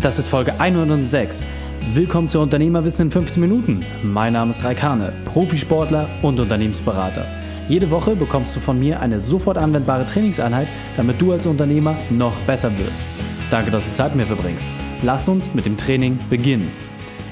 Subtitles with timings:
[0.00, 1.44] Das ist Folge 106.
[1.92, 3.84] Willkommen zu Unternehmerwissen in 15 Minuten.
[4.04, 7.26] Mein Name ist Raikane, Profisportler und Unternehmensberater.
[7.68, 12.40] Jede Woche bekommst du von mir eine sofort anwendbare Trainingseinheit, damit du als Unternehmer noch
[12.42, 13.02] besser wirst.
[13.50, 14.68] Danke, dass du Zeit mit mir verbringst.
[15.02, 16.70] Lass uns mit dem Training beginnen.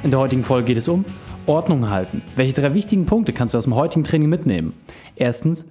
[0.03, 1.05] In der heutigen Folge geht es um
[1.47, 2.21] Ordnung halten.
[2.35, 4.73] Welche drei wichtigen Punkte kannst du aus dem heutigen Training mitnehmen?
[5.15, 5.67] Erstens,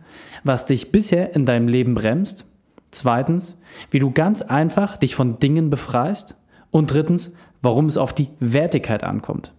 [0.46, 2.46] was dich bisher in deinem Leben bremst.
[2.92, 3.60] Zweitens,
[3.92, 6.38] wie du ganz einfach dich von Dingen befreist.
[6.76, 9.54] Und drittens, warum es auf die Wertigkeit ankommt.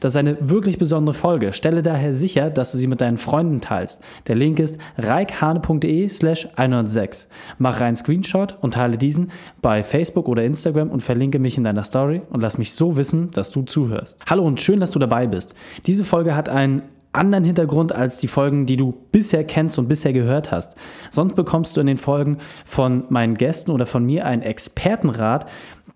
[0.00, 1.52] Das ist eine wirklich besondere Folge.
[1.52, 4.00] Stelle daher sicher, dass du sie mit deinen Freunden teilst.
[4.26, 7.28] Der Link ist reikhane.de slash 106.
[7.58, 11.84] Mach einen Screenshot und teile diesen bei Facebook oder Instagram und verlinke mich in deiner
[11.84, 14.24] Story und lass mich so wissen, dass du zuhörst.
[14.30, 15.54] Hallo und schön, dass du dabei bist.
[15.84, 20.12] Diese Folge hat einen anderen Hintergrund als die Folgen, die du bisher kennst und bisher
[20.12, 20.76] gehört hast.
[21.10, 25.46] Sonst bekommst du in den Folgen von meinen Gästen oder von mir einen Expertenrat,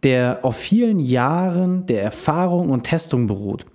[0.02, 3.66] der auf vielen Jahren der Erfahrung und Testung beruht.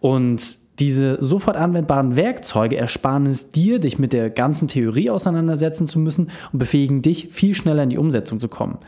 [0.00, 5.98] Und diese sofort anwendbaren Werkzeuge ersparen es dir, dich mit der ganzen Theorie auseinandersetzen zu
[5.98, 8.78] müssen und befähigen dich, viel schneller in die Umsetzung zu kommen.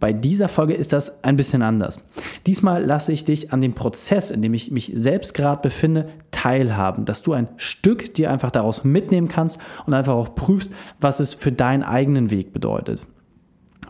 [0.00, 1.98] Bei dieser Folge ist das ein bisschen anders.
[2.46, 7.04] Diesmal lasse ich dich an dem Prozess, in dem ich mich selbst gerade befinde, teilhaben,
[7.04, 11.32] dass du ein Stück dir einfach daraus mitnehmen kannst und einfach auch prüfst, was es
[11.32, 13.00] für deinen eigenen Weg bedeutet.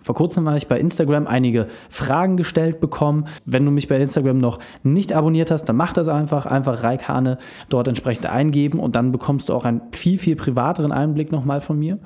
[0.04, 3.26] Vor kurzem habe ich bei Instagram einige Fragen gestellt bekommen.
[3.46, 6.44] Wenn du mich bei Instagram noch nicht abonniert hast, dann mach das einfach.
[6.44, 7.38] Einfach Reikane
[7.70, 11.78] dort entsprechend eingeben und dann bekommst du auch einen viel, viel privateren Einblick nochmal von
[11.78, 11.98] mir.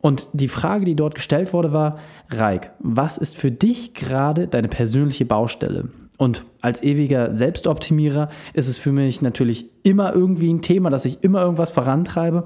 [0.00, 1.98] Und die Frage, die dort gestellt wurde, war,
[2.30, 5.88] Reik, was ist für dich gerade deine persönliche Baustelle?
[6.18, 11.22] Und als ewiger Selbstoptimierer ist es für mich natürlich immer irgendwie ein Thema, dass ich
[11.22, 12.44] immer irgendwas vorantreibe.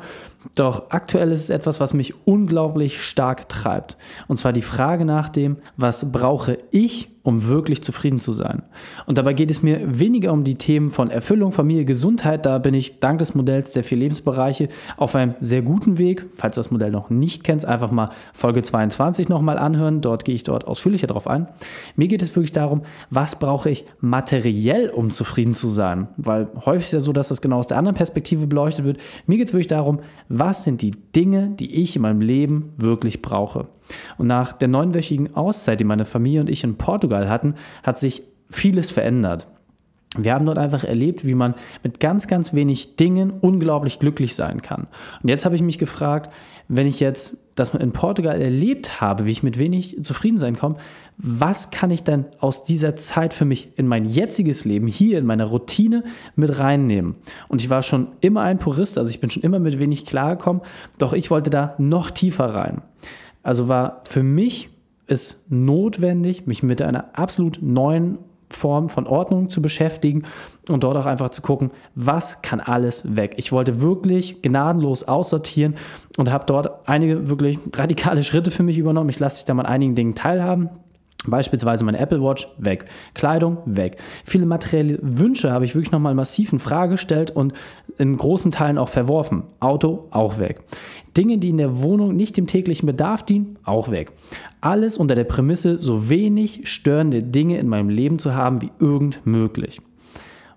[0.54, 3.96] Doch aktuell ist es etwas, was mich unglaublich stark treibt.
[4.28, 8.62] Und zwar die Frage nach dem, was brauche ich, um wirklich zufrieden zu sein?
[9.06, 12.46] Und dabei geht es mir weniger um die Themen von Erfüllung, Familie, Gesundheit.
[12.46, 16.26] Da bin ich dank des Modells der vier Lebensbereiche auf einem sehr guten Weg.
[16.34, 20.00] Falls du das Modell noch nicht kennst, einfach mal Folge 22 nochmal anhören.
[20.00, 21.48] Dort gehe ich dort ausführlicher drauf ein.
[21.96, 26.08] Mir geht es wirklich darum, was brauche ich materiell, um zufrieden zu sein?
[26.16, 28.98] Weil häufig ist ja so, dass das genau aus der anderen Perspektive beleuchtet wird.
[29.26, 33.22] Mir geht es wirklich darum, was sind die Dinge, die ich in meinem Leben wirklich
[33.22, 33.68] brauche.
[34.18, 38.22] Und nach der neunwöchigen Auszeit, die meine Familie und ich in Portugal hatten, hat sich
[38.50, 39.48] vieles verändert.
[40.16, 41.54] Wir haben dort einfach erlebt, wie man
[41.84, 44.88] mit ganz, ganz wenig Dingen unglaublich glücklich sein kann.
[45.22, 46.32] Und jetzt habe ich mich gefragt,
[46.66, 50.76] wenn ich jetzt das in Portugal erlebt habe, wie ich mit wenig zufrieden sein komme,
[51.16, 55.26] was kann ich denn aus dieser Zeit für mich in mein jetziges Leben hier in
[55.26, 56.04] meine Routine
[56.34, 57.16] mit reinnehmen?
[57.48, 60.62] Und ich war schon immer ein Purist, also ich bin schon immer mit wenig klargekommen,
[60.98, 62.82] doch ich wollte da noch tiefer rein.
[63.42, 64.70] Also war für mich
[65.06, 68.18] es notwendig, mich mit einer absolut neuen
[68.50, 70.24] Form von Ordnung zu beschäftigen
[70.68, 73.34] und dort auch einfach zu gucken, was kann alles weg.
[73.36, 75.76] Ich wollte wirklich gnadenlos aussortieren
[76.16, 79.10] und habe dort einige wirklich radikale Schritte für mich übernommen.
[79.10, 80.70] Ich lasse dich da mal an einigen Dingen teilhaben.
[81.26, 83.98] Beispielsweise meine Apple Watch weg, Kleidung weg.
[84.24, 87.52] Viele materielle Wünsche habe ich wirklich nochmal massiv in Frage gestellt und
[87.98, 89.42] in großen Teilen auch verworfen.
[89.60, 90.62] Auto auch weg.
[91.16, 94.12] Dinge, die in der Wohnung nicht dem täglichen Bedarf dienen, auch weg.
[94.60, 99.24] Alles unter der Prämisse, so wenig störende Dinge in meinem Leben zu haben wie irgend
[99.24, 99.80] möglich.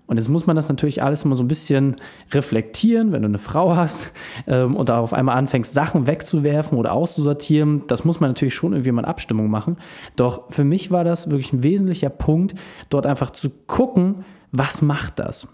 [0.06, 1.96] Und jetzt muss man das natürlich alles immer so ein bisschen
[2.30, 4.12] reflektieren, wenn du eine Frau hast
[4.46, 7.84] ähm, und da auf einmal anfängst, Sachen wegzuwerfen oder auszusortieren.
[7.86, 9.78] Das muss man natürlich schon irgendwie mal in Abstimmung machen.
[10.16, 12.54] Doch für mich war das wirklich ein wesentlicher Punkt,
[12.90, 15.48] dort einfach zu gucken, was macht das?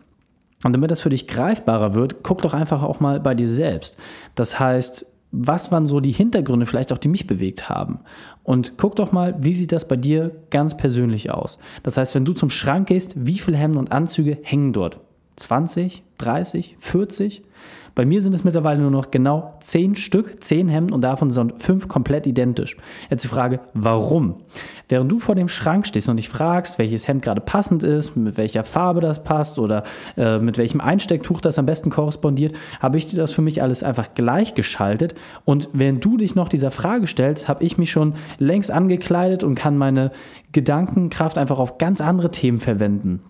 [0.65, 3.97] Und damit das für dich greifbarer wird, guck doch einfach auch mal bei dir selbst.
[4.35, 8.01] Das heißt, was waren so die Hintergründe vielleicht auch, die mich bewegt haben?
[8.43, 11.59] Und guck doch mal, wie sieht das bei dir ganz persönlich aus?
[11.83, 15.01] Das heißt, wenn du zum Schrank gehst, wie viele Hemden und Anzüge hängen dort?
[15.37, 17.43] 20, 30, 40?
[17.95, 21.61] Bei mir sind es mittlerweile nur noch genau 10 Stück, 10 Hemden und davon sind
[21.61, 22.77] 5 komplett identisch.
[23.11, 24.37] Jetzt die Frage, warum?
[24.89, 28.37] Während du vor dem Schrank stehst und dich fragst, welches Hemd gerade passend ist, mit
[28.37, 29.85] welcher Farbe das passt oder
[30.17, 33.83] äh, mit welchem Einstecktuch das am besten korrespondiert, habe ich dir das für mich alles
[33.83, 35.15] einfach gleichgeschaltet.
[35.45, 39.57] Und während du dich noch dieser Frage stellst, habe ich mich schon längst angekleidet und
[39.57, 40.13] kann meine
[40.53, 43.21] Gedankenkraft einfach auf ganz andere Themen verwenden.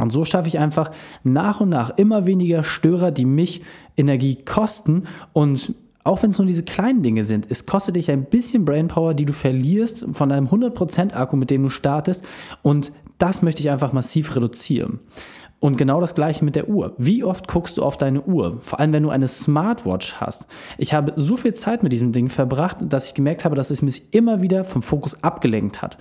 [0.00, 0.90] Und so schaffe ich einfach
[1.24, 3.62] nach und nach immer weniger Störer, die mich
[3.96, 8.24] Energie kosten und auch wenn es nur diese kleinen Dinge sind, es kostet dich ein
[8.24, 12.24] bisschen Brainpower, die du verlierst von deinem 100% Akku, mit dem du startest.
[12.62, 15.00] Und das möchte ich einfach massiv reduzieren.
[15.58, 16.94] Und genau das gleiche mit der Uhr.
[16.96, 18.58] Wie oft guckst du auf deine Uhr?
[18.60, 20.46] Vor allem, wenn du eine Smartwatch hast.
[20.78, 23.82] Ich habe so viel Zeit mit diesem Ding verbracht, dass ich gemerkt habe, dass es
[23.82, 25.98] mich immer wieder vom Fokus abgelenkt hat.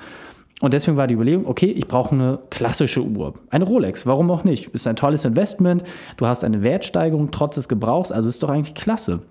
[0.60, 3.34] Und deswegen war die Überlegung, okay, ich brauche eine klassische Uhr.
[3.50, 4.68] Eine Rolex, warum auch nicht?
[4.68, 5.84] Ist ein tolles Investment,
[6.18, 9.22] du hast eine Wertsteigerung trotz des Gebrauchs, also ist doch eigentlich klasse.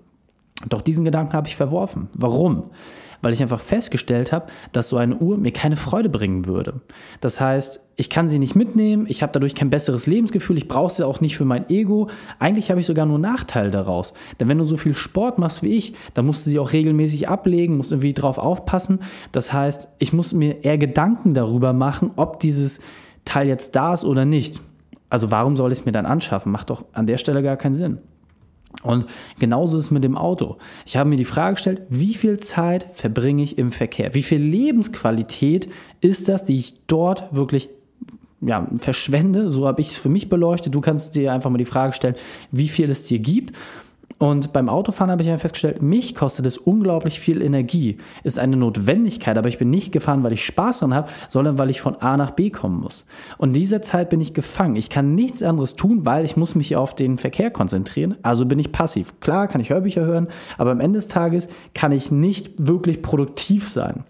[0.67, 2.09] Doch diesen Gedanken habe ich verworfen.
[2.13, 2.71] Warum?
[3.21, 6.81] Weil ich einfach festgestellt habe, dass so eine Uhr mir keine Freude bringen würde.
[7.21, 10.91] Das heißt, ich kann sie nicht mitnehmen, ich habe dadurch kein besseres Lebensgefühl, ich brauche
[10.91, 12.09] sie auch nicht für mein Ego.
[12.39, 14.13] Eigentlich habe ich sogar nur Nachteil daraus.
[14.39, 17.27] Denn wenn du so viel Sport machst wie ich, dann musst du sie auch regelmäßig
[17.27, 18.99] ablegen, musst irgendwie drauf aufpassen.
[19.33, 22.79] Das heißt, ich muss mir eher Gedanken darüber machen, ob dieses
[23.25, 24.61] Teil jetzt da ist oder nicht.
[25.09, 26.51] Also warum soll ich es mir dann anschaffen?
[26.51, 27.97] Macht doch an der Stelle gar keinen Sinn.
[28.83, 29.05] Und
[29.39, 30.57] genauso ist es mit dem Auto.
[30.85, 34.13] Ich habe mir die Frage gestellt, wie viel Zeit verbringe ich im Verkehr?
[34.13, 35.69] Wie viel Lebensqualität
[36.01, 37.69] ist das, die ich dort wirklich
[38.41, 39.49] ja, verschwende?
[39.49, 40.73] So habe ich es für mich beleuchtet.
[40.73, 42.15] Du kannst dir einfach mal die Frage stellen,
[42.51, 43.53] wie viel es dir gibt.
[44.19, 47.97] Und beim Autofahren habe ich einfach festgestellt, mich kostet es unglaublich viel Energie.
[48.23, 51.69] Ist eine Notwendigkeit, aber ich bin nicht gefahren, weil ich Spaß dran habe, sondern weil
[51.69, 53.05] ich von A nach B kommen muss.
[53.37, 54.75] Und in dieser Zeit bin ich gefangen.
[54.75, 58.17] Ich kann nichts anderes tun, weil ich muss mich auf den Verkehr konzentrieren.
[58.21, 59.21] Also bin ich passiv.
[59.21, 60.27] Klar kann ich Hörbücher hören,
[60.57, 64.03] aber am Ende des Tages kann ich nicht wirklich produktiv sein.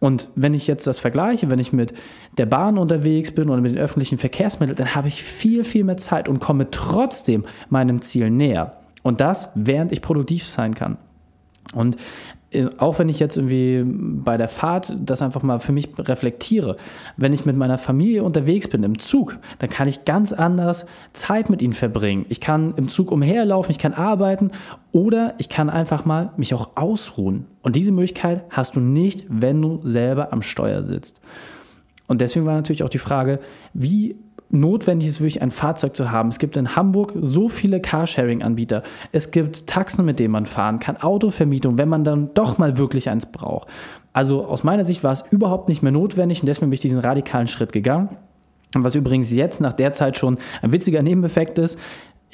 [0.00, 1.92] Und wenn ich jetzt das vergleiche, wenn ich mit
[2.38, 5.98] der Bahn unterwegs bin oder mit den öffentlichen Verkehrsmitteln, dann habe ich viel, viel mehr
[5.98, 8.78] Zeit und komme trotzdem meinem Ziel näher.
[9.02, 10.96] Und das, während ich produktiv sein kann.
[11.74, 11.96] Und
[12.52, 16.76] äh, auch wenn ich jetzt irgendwie bei der Fahrt das einfach mal für mich reflektiere,
[17.16, 21.50] wenn ich mit meiner Familie unterwegs bin im Zug, dann kann ich ganz anders Zeit
[21.50, 22.26] mit ihnen verbringen.
[22.28, 24.50] Ich kann im Zug umherlaufen, ich kann arbeiten
[24.92, 27.46] oder ich kann einfach mal mich auch ausruhen.
[27.62, 31.20] Und diese Möglichkeit hast du nicht, wenn du selber am Steuer sitzt.
[32.06, 33.40] Und deswegen war natürlich auch die Frage,
[33.72, 34.16] wie
[34.52, 36.28] notwendig ist, wirklich ein Fahrzeug zu haben.
[36.28, 38.82] Es gibt in Hamburg so viele Carsharing-Anbieter.
[39.10, 43.08] Es gibt Taxen, mit denen man fahren kann, Autovermietung, wenn man dann doch mal wirklich
[43.08, 43.68] eins braucht.
[44.12, 46.98] Also aus meiner Sicht war es überhaupt nicht mehr notwendig und deswegen bin ich diesen
[46.98, 48.10] radikalen Schritt gegangen.
[48.74, 51.78] Was übrigens jetzt nach der Zeit schon ein witziger Nebeneffekt ist,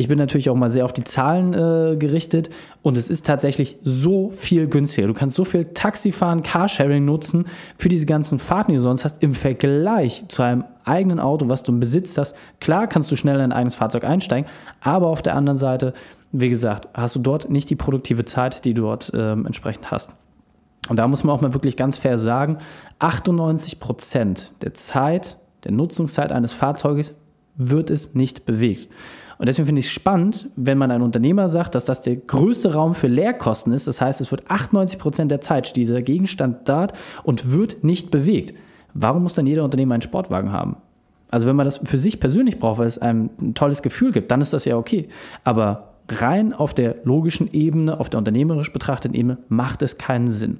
[0.00, 2.50] ich bin natürlich auch mal sehr auf die Zahlen äh, gerichtet
[2.82, 5.08] und es ist tatsächlich so viel günstiger.
[5.08, 7.46] Du kannst so viel Taxifahren, Carsharing nutzen
[7.76, 11.64] für diese ganzen Fahrten, die du sonst hast, im Vergleich zu einem eigenen Auto, was
[11.64, 12.36] du im Besitz hast.
[12.60, 14.48] Klar kannst du schnell in ein eigenes Fahrzeug einsteigen,
[14.80, 15.94] aber auf der anderen Seite,
[16.30, 20.10] wie gesagt, hast du dort nicht die produktive Zeit, die du dort ähm, entsprechend hast.
[20.88, 22.58] Und da muss man auch mal wirklich ganz fair sagen,
[23.00, 27.14] 98 Prozent der Zeit, der Nutzungszeit eines Fahrzeuges
[27.56, 28.88] wird es nicht bewegt.
[29.38, 32.74] Und deswegen finde ich es spannend, wenn man ein Unternehmer sagt, dass das der größte
[32.74, 33.86] Raum für Leerkosten ist.
[33.86, 36.88] Das heißt, es wird 98 Prozent der Zeit dieser Gegenstand da
[37.22, 38.54] und wird nicht bewegt.
[38.94, 40.76] Warum muss dann jeder Unternehmer einen Sportwagen haben?
[41.30, 44.30] Also wenn man das für sich persönlich braucht, weil es einem ein tolles Gefühl gibt,
[44.30, 45.08] dann ist das ja okay.
[45.44, 50.58] Aber rein auf der logischen Ebene, auf der unternehmerisch betrachteten Ebene, macht es keinen Sinn.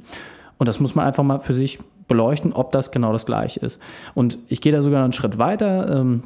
[0.59, 3.81] Und das muss man einfach mal für sich beleuchten, ob das genau das gleiche ist.
[4.15, 6.01] Und ich gehe da sogar einen Schritt weiter.
[6.01, 6.23] Ähm,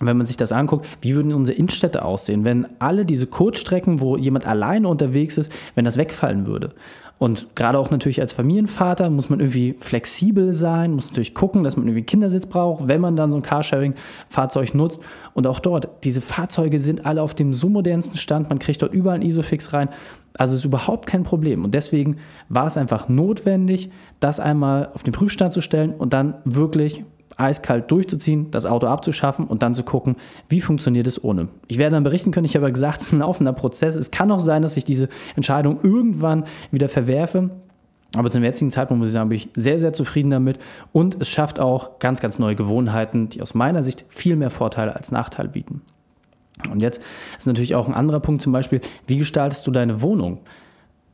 [0.00, 4.16] wenn man sich das anguckt, wie würden unsere Innenstädte aussehen, wenn alle diese Kurzstrecken, wo
[4.16, 6.72] jemand alleine unterwegs ist, wenn das wegfallen würde.
[7.18, 11.76] Und gerade auch natürlich als Familienvater muss man irgendwie flexibel sein, muss natürlich gucken, dass
[11.76, 15.00] man irgendwie Kindersitz braucht, wenn man dann so ein Carsharing-Fahrzeug nutzt.
[15.32, 18.92] Und auch dort, diese Fahrzeuge sind alle auf dem so modernsten Stand, man kriegt dort
[18.92, 19.90] überall ein Isofix rein.
[20.36, 21.64] Also ist überhaupt kein Problem.
[21.64, 22.16] Und deswegen
[22.48, 27.04] war es einfach notwendig, das einmal auf den Prüfstand zu stellen und dann wirklich
[27.36, 30.16] eiskalt durchzuziehen, das Auto abzuschaffen und dann zu gucken,
[30.48, 31.48] wie funktioniert es ohne.
[31.68, 33.94] Ich werde dann berichten können, ich habe gesagt, es ist ein laufender Prozess.
[33.94, 37.50] Es kann auch sein, dass ich diese Entscheidung irgendwann wieder verwerfe.
[38.16, 40.58] Aber zum jetzigen Zeitpunkt muss ich sagen, bin ich sehr, sehr zufrieden damit
[40.92, 44.94] und es schafft auch ganz, ganz neue Gewohnheiten, die aus meiner Sicht viel mehr Vorteile
[44.94, 45.82] als Nachteile bieten.
[46.70, 47.02] Und jetzt
[47.36, 50.38] ist natürlich auch ein anderer Punkt, zum Beispiel, wie gestaltest du deine Wohnung?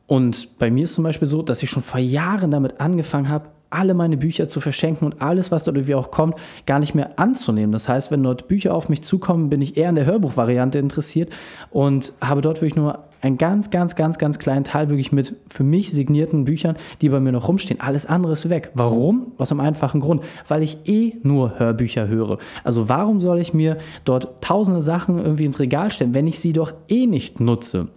[0.05, 3.47] Und bei mir ist zum Beispiel so, dass ich schon vor Jahren damit angefangen habe,
[3.71, 6.35] alle meine Bücher zu verschenken und alles, was dort irgendwie auch kommt,
[6.65, 7.71] gar nicht mehr anzunehmen.
[7.71, 11.31] Das heißt, wenn dort Bücher auf mich zukommen, bin ich eher in der Hörbuchvariante interessiert
[11.71, 15.63] und habe dort wirklich nur einen ganz, ganz, ganz, ganz kleinen Teil wirklich mit für
[15.63, 17.79] mich signierten Büchern, die bei mir noch rumstehen.
[17.79, 18.71] Alles andere ist weg.
[18.73, 19.33] Warum?
[19.37, 22.39] Aus einem einfachen Grund, weil ich eh nur Hörbücher höre.
[22.63, 26.53] Also warum soll ich mir dort tausende Sachen irgendwie ins Regal stellen, wenn ich sie
[26.53, 27.87] doch eh nicht nutze?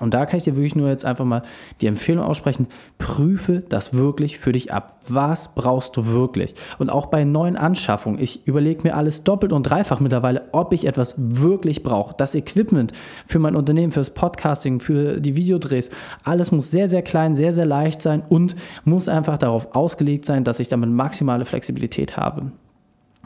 [0.00, 1.42] Und da kann ich dir wirklich nur jetzt einfach mal
[1.80, 2.66] die Empfehlung aussprechen,
[2.98, 4.98] prüfe das wirklich für dich ab.
[5.06, 6.56] Was brauchst du wirklich?
[6.78, 10.86] Und auch bei neuen Anschaffungen, ich überlege mir alles doppelt und dreifach mittlerweile, ob ich
[10.86, 12.16] etwas wirklich brauche.
[12.18, 12.92] Das Equipment
[13.26, 15.90] für mein Unternehmen, fürs Podcasting, für die Videodrehs,
[16.24, 20.42] alles muss sehr, sehr klein, sehr, sehr leicht sein und muss einfach darauf ausgelegt sein,
[20.42, 22.50] dass ich damit maximale Flexibilität habe.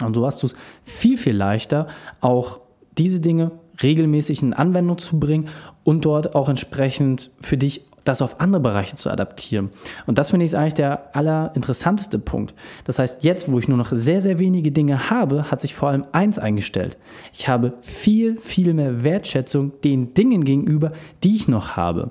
[0.05, 1.87] Und so hast du es viel, viel leichter,
[2.21, 2.61] auch
[2.99, 5.49] diese Dinge regelmäßig in Anwendung zu bringen
[5.85, 9.71] und dort auch entsprechend für dich das auf andere Bereiche zu adaptieren.
[10.07, 12.55] Und das finde ich eigentlich der allerinteressanteste Punkt.
[12.85, 15.91] Das heißt, jetzt, wo ich nur noch sehr, sehr wenige Dinge habe, hat sich vor
[15.91, 16.97] allem eins eingestellt.
[17.35, 20.93] Ich habe viel, viel mehr Wertschätzung den Dingen gegenüber,
[21.23, 22.11] die ich noch habe.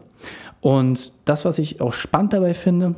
[0.62, 2.96] Und das, was ich auch spannend dabei finde,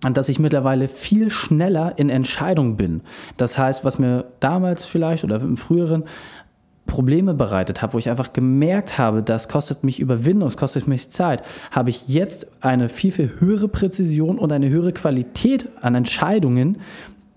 [0.00, 3.02] dass ich mittlerweile viel schneller in Entscheidungen bin.
[3.36, 6.04] Das heißt, was mir damals vielleicht oder im früheren
[6.86, 11.10] Probleme bereitet habe, wo ich einfach gemerkt habe, das kostet mich Überwindung, es kostet mich
[11.10, 16.78] Zeit, habe ich jetzt eine viel, viel höhere Präzision und eine höhere Qualität an Entscheidungen,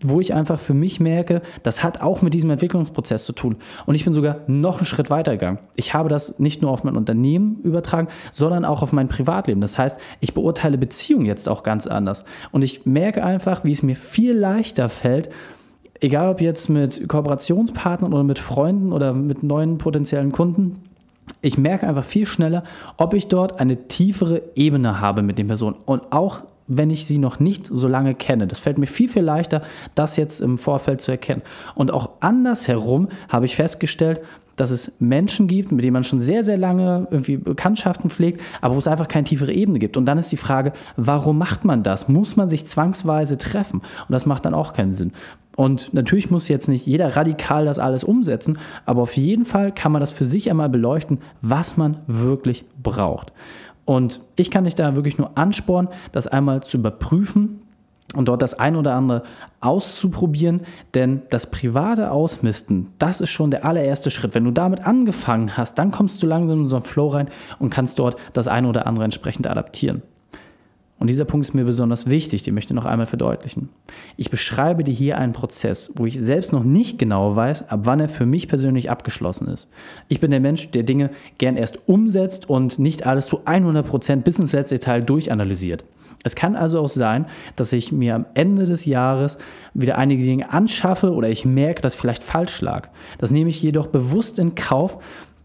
[0.02, 3.56] wo ich einfach für mich merke, das hat auch mit diesem Entwicklungsprozess zu tun.
[3.86, 5.60] Und ich bin sogar noch einen Schritt weiter gegangen.
[5.76, 9.62] Ich habe das nicht nur auf mein Unternehmen übertragen, sondern auch auf mein Privatleben.
[9.62, 12.26] Das heißt, ich beurteile Beziehungen jetzt auch ganz anders.
[12.52, 15.30] Und ich merke einfach, wie es mir viel leichter fällt,
[16.02, 20.84] egal ob jetzt mit Kooperationspartnern oder mit Freunden oder mit neuen potenziellen Kunden,
[21.42, 22.64] ich merke einfach viel schneller,
[22.98, 27.20] ob ich dort eine tiefere Ebene habe mit den Personen und auch wenn ich sie
[27.20, 28.48] noch nicht so lange kenne.
[28.48, 29.62] Das fällt mir viel, viel leichter,
[29.94, 31.44] das jetzt im Vorfeld zu erkennen.
[31.76, 34.22] Und auch andersherum habe ich festgestellt,
[34.56, 38.76] dass es Menschen gibt, mit denen man schon sehr, sehr lange irgendwie Bekanntschaften pflegt, aber
[38.76, 39.98] wo es einfach keine tiefere Ebene gibt.
[39.98, 42.08] Und dann ist die Frage, warum macht man das?
[42.08, 43.80] Muss man sich zwangsweise treffen?
[43.80, 45.12] Und das macht dann auch keinen Sinn.
[45.56, 49.92] Und natürlich muss jetzt nicht jeder radikal das alles umsetzen, aber auf jeden Fall kann
[49.92, 53.32] man das für sich einmal beleuchten, was man wirklich braucht.
[53.86, 57.62] Und ich kann dich da wirklich nur anspornen, das einmal zu überprüfen
[58.16, 59.24] und dort das ein oder andere
[59.62, 60.62] auszuprobieren,
[60.94, 64.36] denn das private Ausmisten, das ist schon der allererste Schritt.
[64.36, 67.70] Wenn du damit angefangen hast, dann kommst du langsam in so einen Flow rein und
[67.70, 70.02] kannst dort das ein oder andere entsprechend adaptieren.
[70.98, 73.70] Und dieser Punkt ist mir besonders wichtig, den möchte ich noch einmal verdeutlichen.
[74.16, 78.00] Ich beschreibe dir hier einen Prozess, wo ich selbst noch nicht genau weiß, ab wann
[78.00, 79.68] er für mich persönlich abgeschlossen ist.
[80.08, 84.40] Ich bin der Mensch, der Dinge gern erst umsetzt und nicht alles zu 100% bis
[84.40, 85.84] ins letzte Detail durchanalysiert.
[86.24, 89.38] Es kann also auch sein, dass ich mir am Ende des Jahres
[89.76, 92.90] wieder einige Dinge anschaffe oder ich merke, dass ich vielleicht falsch lag.
[93.20, 94.98] Das nehme ich jedoch bewusst in Kauf,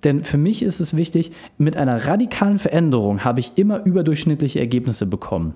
[0.05, 5.07] denn für mich ist es wichtig, mit einer radikalen Veränderung habe ich immer überdurchschnittliche Ergebnisse
[5.07, 5.55] bekommen.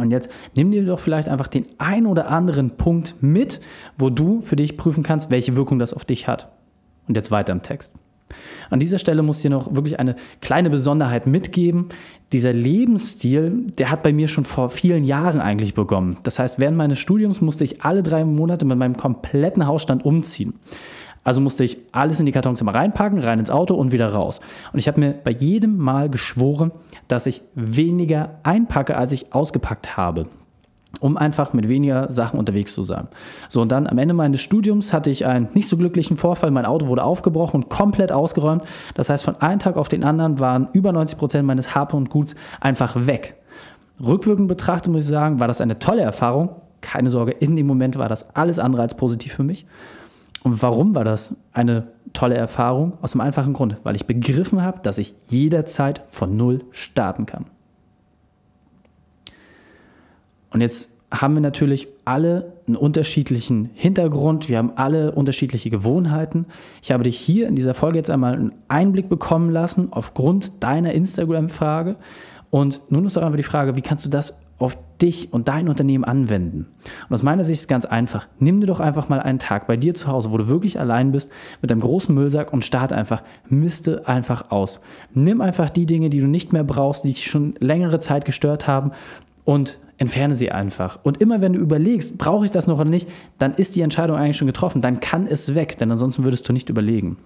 [0.00, 3.60] Und jetzt nimm dir doch vielleicht einfach den ein oder anderen Punkt mit,
[3.96, 6.48] wo du für dich prüfen kannst, welche Wirkung das auf dich hat.
[7.06, 7.92] Und jetzt weiter im Text.
[8.70, 11.90] An dieser Stelle muss ich dir noch wirklich eine kleine Besonderheit mitgeben.
[12.32, 16.16] Dieser Lebensstil, der hat bei mir schon vor vielen Jahren eigentlich begonnen.
[16.24, 20.54] Das heißt, während meines Studiums musste ich alle drei Monate mit meinem kompletten Hausstand umziehen.
[21.24, 24.40] Also musste ich alles in die Kartons immer reinpacken, rein ins Auto und wieder raus.
[24.72, 26.70] Und ich habe mir bei jedem Mal geschworen,
[27.08, 30.26] dass ich weniger einpacke, als ich ausgepackt habe
[31.00, 33.08] um einfach mit weniger Sachen unterwegs zu sein.
[33.48, 36.50] So, und dann am Ende meines Studiums hatte ich einen nicht so glücklichen Vorfall.
[36.50, 38.62] Mein Auto wurde aufgebrochen und komplett ausgeräumt.
[38.94, 42.10] Das heißt, von einem Tag auf den anderen waren über 90 Prozent meines Hab und
[42.10, 43.36] Guts einfach weg.
[44.04, 46.50] Rückwirkend betrachtet muss ich sagen, war das eine tolle Erfahrung.
[46.80, 49.66] Keine Sorge, in dem Moment war das alles andere als positiv für mich.
[50.44, 52.98] Und warum war das eine tolle Erfahrung?
[53.00, 57.46] Aus dem einfachen Grund, weil ich begriffen habe, dass ich jederzeit von Null starten kann.
[60.50, 66.46] Und jetzt haben wir natürlich alle einen unterschiedlichen Hintergrund, wir haben alle unterschiedliche Gewohnheiten.
[66.82, 70.92] Ich habe dich hier in dieser Folge jetzt einmal einen Einblick bekommen lassen aufgrund deiner
[70.92, 71.96] Instagram-Frage.
[72.50, 75.68] Und nun ist doch einfach die Frage, wie kannst du das auf dich und dein
[75.68, 76.66] Unternehmen anwenden.
[77.08, 78.28] Und aus meiner Sicht ist es ganz einfach.
[78.38, 81.12] Nimm dir doch einfach mal einen Tag bei dir zu Hause, wo du wirklich allein
[81.12, 81.30] bist,
[81.62, 84.80] mit einem großen Müllsack und starte einfach, miste einfach aus.
[85.12, 88.66] Nimm einfach die Dinge, die du nicht mehr brauchst, die dich schon längere Zeit gestört
[88.66, 88.92] haben
[89.44, 90.98] und entferne sie einfach.
[91.02, 93.08] Und immer wenn du überlegst, brauche ich das noch oder nicht,
[93.38, 94.82] dann ist die Entscheidung eigentlich schon getroffen.
[94.82, 97.18] Dann kann es weg, denn ansonsten würdest du nicht überlegen.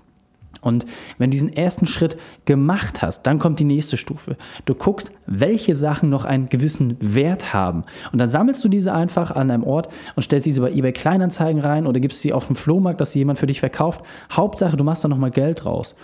[0.61, 0.87] Und
[1.19, 4.37] wenn du diesen ersten Schritt gemacht hast, dann kommt die nächste Stufe.
[4.65, 7.85] Du guckst, welche Sachen noch einen gewissen Wert haben.
[8.13, 11.61] Und dann sammelst du diese einfach an einem Ort und stellst diese bei eBay Kleinanzeigen
[11.61, 14.03] rein oder gibst sie auf dem Flohmarkt, dass sie jemand für dich verkauft.
[14.31, 15.95] Hauptsache, du machst da nochmal Geld raus.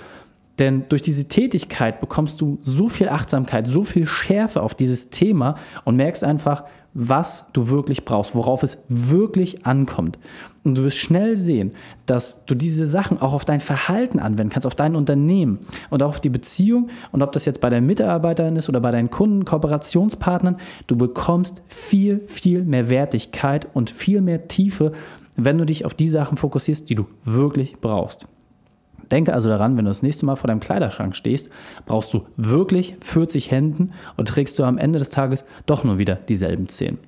[0.58, 5.56] Denn durch diese Tätigkeit bekommst du so viel Achtsamkeit, so viel Schärfe auf dieses Thema
[5.84, 10.18] und merkst einfach, was du wirklich brauchst, worauf es wirklich ankommt.
[10.62, 11.72] Und du wirst schnell sehen,
[12.06, 15.58] dass du diese Sachen auch auf dein Verhalten anwenden kannst, auf dein Unternehmen
[15.90, 16.88] und auch auf die Beziehung.
[17.12, 21.62] Und ob das jetzt bei deinen Mitarbeitern ist oder bei deinen Kunden, Kooperationspartnern, du bekommst
[21.68, 24.92] viel, viel mehr Wertigkeit und viel mehr Tiefe,
[25.36, 28.26] wenn du dich auf die Sachen fokussierst, die du wirklich brauchst.
[29.10, 31.50] Denke also daran, wenn du das nächste Mal vor deinem Kleiderschrank stehst,
[31.86, 36.16] brauchst du wirklich 40 Händen und trägst du am Ende des Tages doch nur wieder
[36.16, 36.98] dieselben 10.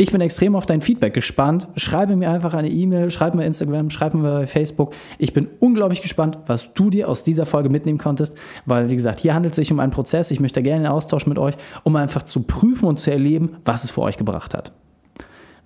[0.00, 1.68] Ich bin extrem auf dein Feedback gespannt.
[1.76, 4.94] Schreibe mir einfach eine E-Mail, schreib mir Instagram, schreib mir bei Facebook.
[5.18, 8.34] Ich bin unglaublich gespannt, was du dir aus dieser Folge mitnehmen konntest,
[8.64, 10.30] weil, wie gesagt, hier handelt es sich um einen Prozess.
[10.30, 13.84] Ich möchte gerne in Austausch mit euch, um einfach zu prüfen und zu erleben, was
[13.84, 14.72] es für euch gebracht hat.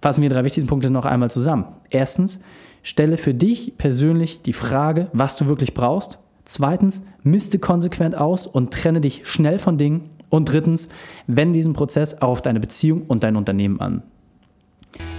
[0.03, 1.67] Fassen wir drei wichtigsten Punkte noch einmal zusammen.
[1.91, 2.41] Erstens,
[2.85, 6.19] stelle für dich persönlich die Frage, was du wirklich brauchst.
[6.45, 10.11] Zweitens, misste konsequent aus und trenne dich schnell von Dingen.
[10.29, 10.88] Und drittens,
[11.26, 14.03] wende diesen Prozess auch auf deine Beziehung und dein Unternehmen an.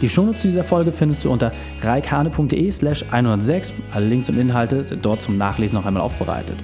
[0.01, 3.74] Die Shownotes dieser Folge findest du unter reikane.de slash 106.
[3.93, 6.57] Alle Links und Inhalte sind dort zum Nachlesen noch einmal aufbereitet.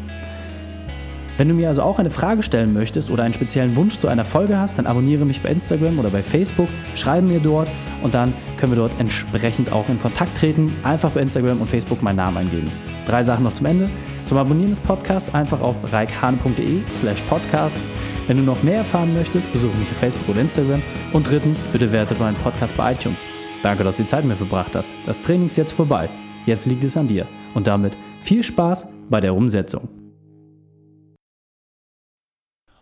[1.41, 4.25] Wenn du mir also auch eine Frage stellen möchtest oder einen speziellen Wunsch zu einer
[4.25, 7.67] Folge hast, dann abonniere mich bei Instagram oder bei Facebook, schreibe mir dort
[8.03, 10.71] und dann können wir dort entsprechend auch in Kontakt treten.
[10.83, 12.69] Einfach bei Instagram und Facebook meinen Namen eingeben.
[13.07, 13.89] Drei Sachen noch zum Ende.
[14.25, 17.75] Zum Abonnieren des Podcasts einfach auf reikhane.de slash podcast
[18.27, 20.83] wenn du noch mehr erfahren möchtest, besuche mich auf Facebook oder Instagram.
[21.12, 23.17] Und drittens, bitte werte meinen Podcast bei iTunes.
[23.63, 24.93] Danke, dass du die Zeit mit mir verbracht hast.
[25.07, 26.07] Das Training ist jetzt vorbei.
[26.45, 27.25] Jetzt liegt es an dir.
[27.55, 30.00] Und damit viel Spaß bei der Umsetzung.